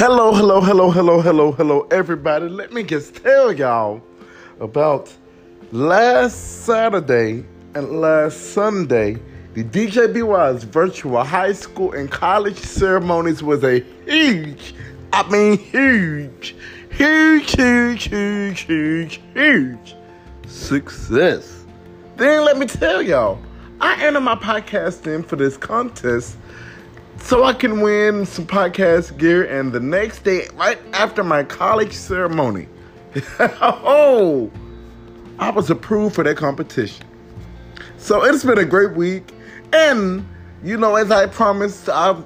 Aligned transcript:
Hello, 0.00 0.32
hello, 0.32 0.62
hello, 0.62 0.90
hello, 0.90 1.20
hello, 1.20 1.52
hello, 1.52 1.86
everybody. 1.90 2.48
Let 2.48 2.72
me 2.72 2.82
just 2.82 3.16
tell 3.16 3.52
y'all 3.52 4.00
about 4.58 5.12
last 5.72 6.64
Saturday 6.64 7.44
and 7.74 8.00
last 8.00 8.54
Sunday. 8.54 9.18
The 9.52 9.62
DJ 9.62 10.08
DJBY's 10.08 10.64
virtual 10.64 11.22
high 11.22 11.52
school 11.52 11.92
and 11.92 12.10
college 12.10 12.56
ceremonies 12.56 13.42
was 13.42 13.62
a 13.62 13.80
huge, 14.06 14.74
I 15.12 15.28
mean 15.28 15.58
huge, 15.58 16.56
huge, 16.90 17.54
huge, 17.54 18.04
huge, 18.04 18.60
huge, 18.60 19.20
huge 19.34 19.96
success. 20.46 21.66
Then 22.16 22.46
let 22.46 22.56
me 22.56 22.64
tell 22.64 23.02
y'all, 23.02 23.38
I 23.82 24.02
entered 24.02 24.20
my 24.20 24.36
podcast 24.36 25.06
in 25.06 25.22
for 25.22 25.36
this 25.36 25.58
contest 25.58 26.38
so 27.20 27.44
I 27.44 27.52
can 27.52 27.80
win 27.80 28.26
some 28.26 28.46
podcast 28.46 29.16
gear. 29.18 29.44
And 29.44 29.72
the 29.72 29.80
next 29.80 30.24
day, 30.24 30.48
right 30.54 30.78
after 30.92 31.22
my 31.22 31.44
college 31.44 31.92
ceremony, 31.92 32.68
oh, 33.38 34.50
I 35.38 35.50
was 35.50 35.70
approved 35.70 36.14
for 36.14 36.24
that 36.24 36.36
competition. 36.36 37.06
So 37.98 38.24
it's 38.24 38.44
been 38.44 38.58
a 38.58 38.64
great 38.64 38.96
week. 38.96 39.32
And, 39.72 40.26
you 40.64 40.76
know, 40.76 40.96
as 40.96 41.10
I 41.10 41.26
promised, 41.26 41.88
I, 41.88 42.20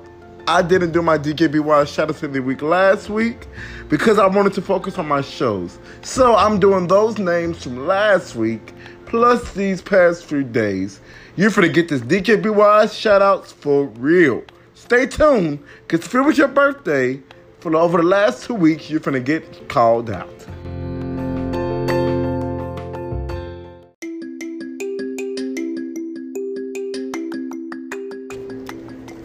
I 0.46 0.62
didn't 0.62 0.92
do 0.92 1.02
my 1.02 1.16
out 1.18 2.10
of 2.10 2.20
the 2.20 2.40
week 2.40 2.62
last 2.62 3.08
week 3.08 3.46
because 3.88 4.18
I 4.18 4.26
wanted 4.26 4.52
to 4.54 4.62
focus 4.62 4.98
on 4.98 5.06
my 5.06 5.20
shows. 5.20 5.78
So 6.02 6.34
I'm 6.34 6.58
doing 6.58 6.86
those 6.86 7.18
names 7.18 7.62
from 7.62 7.86
last 7.86 8.34
week 8.34 8.72
plus 9.06 9.52
these 9.52 9.80
past 9.80 10.24
few 10.24 10.42
days. 10.42 11.00
You're 11.36 11.50
gonna 11.50 11.68
get 11.68 11.88
this 11.88 12.00
DJBY 12.00 12.98
shout 12.98 13.22
outs 13.22 13.52
for 13.52 13.86
real. 13.86 14.42
Stay 14.74 15.06
tuned, 15.06 15.60
because 15.86 16.04
if 16.06 16.14
it 16.14 16.20
was 16.20 16.36
your 16.36 16.48
birthday, 16.48 17.20
for 17.60 17.74
over 17.76 17.98
the 17.98 18.04
last 18.04 18.44
two 18.44 18.54
weeks, 18.54 18.90
you're 18.90 19.00
gonna 19.00 19.20
get 19.20 19.68
called 19.68 20.10
out. 20.10 20.28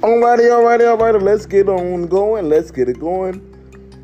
Alrighty, 0.02 0.47
alrighty, 0.47 0.97
alrighty. 0.97 1.22
Let's 1.22 1.45
get 1.45 1.67
on 1.67 2.08
going. 2.08 2.47
Let's 2.47 2.72
get 2.72 2.88
it 2.88 3.00
going. 3.00 3.42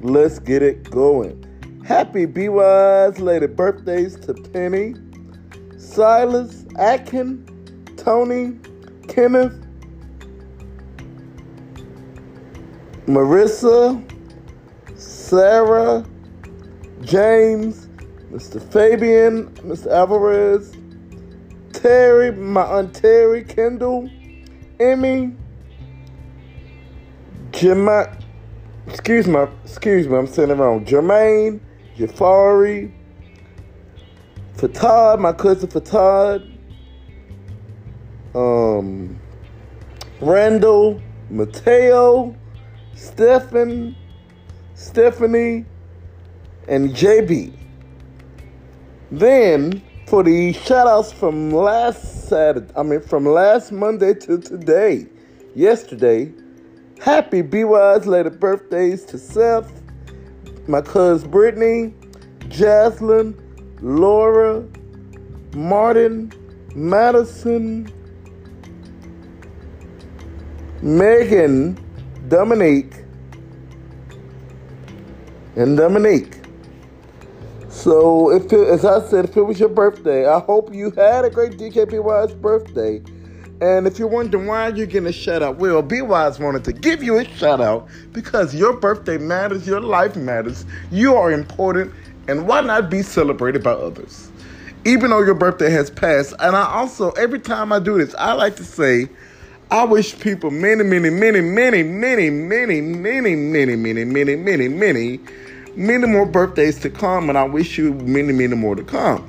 Let's 0.01 0.39
get 0.39 0.61
it 0.61 0.89
going. 0.91 1.41
Happy 1.85 2.25
BY's 2.25 3.19
lady 3.19 3.47
birthdays 3.47 4.17
to 4.21 4.33
Penny, 4.33 4.95
Silas, 5.77 6.65
Atkin, 6.77 7.45
Tony, 7.95 8.59
Kenneth, 9.07 9.64
Marissa, 13.07 14.03
Sarah, 14.95 16.03
James, 17.01 17.87
Mr. 18.31 18.59
Fabian, 18.71 19.47
Mr. 19.57 19.91
Alvarez, 19.91 20.73
Terry, 21.71 22.31
my 22.31 22.63
aunt 22.63 22.95
Terry, 22.95 23.43
Kendall, 23.43 24.09
Emmy, 24.79 25.35
Jemima, 27.51 28.17
excuse 28.87 29.27
me, 29.27 29.45
excuse 29.63 30.07
me, 30.07 30.17
I'm 30.17 30.25
saying 30.25 30.49
it 30.49 30.55
wrong. 30.55 30.83
Jermaine, 30.83 31.59
Jafari, 31.95 32.91
Fatad, 34.57 35.19
my 35.19 35.31
cousin 35.31 35.69
Fatad, 35.69 36.51
um, 38.33 39.19
Randall, 40.21 40.99
Mateo, 41.29 42.35
Stephen, 42.95 43.95
Stephanie, 44.73 45.65
and 46.67 46.91
JB. 46.91 47.53
Then 49.11 49.81
for 50.07 50.23
the 50.23 50.53
shoutouts 50.53 51.13
from 51.13 51.51
last 51.51 52.27
Saturday, 52.27 52.71
I 52.75 52.83
mean 52.83 53.01
from 53.01 53.25
last 53.25 53.71
Monday 53.71 54.13
to 54.13 54.39
today, 54.39 55.07
yesterday, 55.53 56.31
happy 57.01 57.41
BY's 57.41 58.07
later 58.07 58.29
birthdays 58.29 59.03
to 59.05 59.17
Seth, 59.17 59.71
my 60.67 60.81
cousin 60.81 61.29
Brittany, 61.29 61.93
Jaslyn, 62.47 63.35
Laura, 63.81 64.63
Martin, 65.53 66.31
Madison, 66.75 67.91
Megan, 70.81 71.84
Dominique, 72.27 72.93
and 75.55 75.77
Dominique. 75.77 76.39
So, 77.69 78.31
if 78.31 78.51
as 78.51 78.83
I 78.83 79.05
said, 79.07 79.25
if 79.25 79.37
it 79.37 79.43
was 79.43 79.59
your 79.59 79.69
birthday, 79.69 80.27
I 80.27 80.39
hope 80.39 80.73
you 80.73 80.91
had 80.91 81.25
a 81.25 81.29
great 81.29 81.53
DJBY's 81.53 82.33
birthday. 82.33 83.03
And 83.61 83.87
if 83.87 83.99
you're 83.99 84.07
wondering 84.07 84.47
why 84.47 84.69
you're 84.69 84.87
getting 84.87 85.07
a 85.07 85.13
shout 85.13 85.43
out, 85.43 85.57
well, 85.57 85.81
BY's 85.81 86.39
wanted 86.39 86.63
to 86.65 86.73
give 86.73 87.03
you 87.03 87.17
a 87.19 87.25
shout 87.25 87.61
out 87.61 87.87
because 88.11 88.55
your 88.55 88.73
birthday 88.73 89.17
matters, 89.17 89.65
your 89.67 89.79
life 89.79 90.15
matters, 90.15 90.65
you 90.91 91.15
are 91.15 91.31
important, 91.31 91.93
and 92.27 92.47
why 92.47 92.61
not 92.61 92.89
be 92.89 93.01
celebrated 93.01 93.63
by 93.63 93.71
others? 93.71 94.31
Even 94.83 95.11
though 95.11 95.21
your 95.21 95.35
birthday 95.35 95.69
has 95.69 95.89
passed. 95.89 96.33
And 96.39 96.55
I 96.55 96.65
also, 96.65 97.11
every 97.11 97.39
time 97.39 97.71
I 97.71 97.79
do 97.79 97.97
this, 97.97 98.13
I 98.17 98.33
like 98.33 98.55
to 98.57 98.63
say, 98.63 99.09
I 99.71 99.83
wish 99.83 100.19
people 100.19 100.51
many, 100.51 100.83
many, 100.83 101.09
many, 101.09 101.41
many, 101.41 101.81
many, 101.81 102.29
many, 102.29 102.81
many, 102.81 103.35
many, 103.35 103.75
many, 103.75 104.05
many, 104.05 104.35
many, 104.35 104.67
many, 104.67 105.19
many 105.75 106.07
more 106.07 106.27
birthdays 106.27 106.79
to 106.81 106.89
come, 106.91 107.29
and 107.29 107.37
I 107.37 107.45
wish 107.45 107.75
you 107.77 107.93
many, 107.93 108.31
many 108.31 108.55
more 108.55 108.75
to 108.75 108.83
come. 108.83 109.27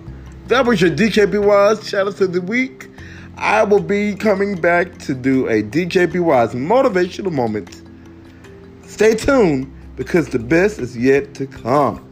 That 0.48 0.66
was 0.66 0.82
your 0.82 0.90
DJBY's 0.90 1.88
shout 1.88 2.06
out 2.06 2.20
of 2.20 2.34
the 2.34 2.42
week. 2.42 2.88
I 3.38 3.64
will 3.64 3.80
be 3.80 4.14
coming 4.14 4.60
back 4.60 4.98
to 4.98 5.14
do 5.14 5.48
a 5.48 5.62
DJBY's 5.62 6.54
motivational 6.54 7.32
moment. 7.32 7.80
Stay 8.84 9.14
tuned 9.14 9.74
because 9.96 10.28
the 10.28 10.38
best 10.38 10.78
is 10.78 10.96
yet 10.96 11.32
to 11.34 11.46
come. 11.46 12.05